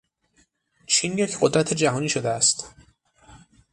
چین 0.87 1.17
یک 1.17 1.37
قدرت 1.41 1.73
جهانی 1.73 2.09
شده 2.09 2.29
است. 2.29 2.75